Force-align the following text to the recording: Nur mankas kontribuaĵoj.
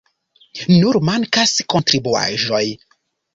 Nur 0.79 0.97
mankas 1.09 1.53
kontribuaĵoj. 1.75 2.65